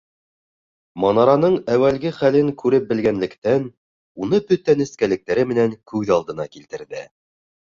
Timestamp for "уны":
4.25-4.41